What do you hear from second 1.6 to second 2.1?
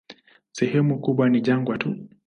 tu.